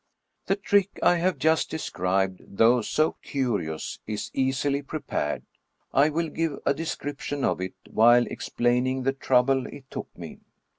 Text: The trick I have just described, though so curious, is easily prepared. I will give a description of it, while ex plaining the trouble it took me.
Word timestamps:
The 0.47 0.55
trick 0.55 0.97
I 1.03 1.17
have 1.17 1.37
just 1.37 1.69
described, 1.69 2.41
though 2.43 2.81
so 2.81 3.11
curious, 3.21 3.99
is 4.07 4.31
easily 4.33 4.81
prepared. 4.81 5.43
I 5.93 6.09
will 6.09 6.29
give 6.29 6.57
a 6.65 6.73
description 6.73 7.43
of 7.43 7.61
it, 7.61 7.75
while 7.87 8.25
ex 8.27 8.49
plaining 8.49 9.03
the 9.03 9.13
trouble 9.13 9.67
it 9.67 9.91
took 9.91 10.07
me. 10.17 10.39